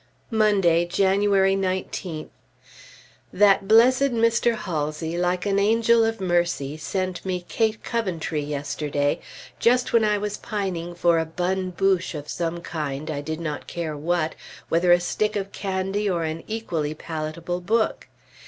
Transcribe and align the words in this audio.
Monday, 0.31 0.85
January 0.87 1.55
19th. 1.55 2.29
That 3.31 3.67
blessed 3.67 4.09
Mr. 4.11 4.55
Halsey 4.55 5.15
like 5.15 5.45
an 5.45 5.59
angel 5.59 6.03
of 6.03 6.19
mercy 6.19 6.75
sent 6.75 7.23
me 7.23 7.45
"Kate 7.47 7.83
Coventry" 7.83 8.41
yesterday, 8.41 9.19
just 9.59 9.93
when 9.93 10.03
I 10.03 10.17
was 10.17 10.37
pining 10.37 10.95
for 10.95 11.19
a 11.19 11.25
bonne 11.27 11.69
bouche 11.69 12.15
of 12.15 12.27
some 12.29 12.61
kind, 12.61 13.11
I 13.11 13.21
did 13.21 13.39
not 13.39 13.67
care 13.67 13.95
what, 13.95 14.33
whether 14.69 14.91
a 14.91 14.99
stick 14.99 15.35
of 15.35 15.51
candy 15.51 16.09
or 16.09 16.23
an 16.23 16.43
equally 16.47 16.95
palatable 16.95 17.61
book. 17.61 18.07